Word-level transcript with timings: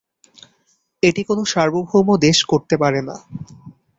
এটি 1.03 1.21
কোনো 1.23 1.41
সার্বভৌম 1.45 2.07
দেশ 2.25 2.37
করতে 2.43 2.75
পারে 2.77 3.01
না। 3.01 3.15